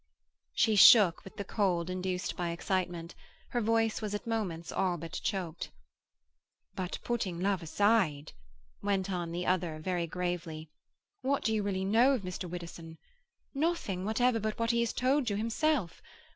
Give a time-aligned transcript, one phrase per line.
[0.55, 3.13] She shook with the cold induced by excitement;
[3.49, 5.69] her voice was at moments all but choked.
[6.75, 8.33] "But, putting love aside,"
[8.81, 10.71] went on the other, very gravely,
[11.21, 12.49] "what do you really know of Mr.
[12.49, 12.97] Widdowson?
[13.53, 16.01] Nothing whatever but what he has told you himself.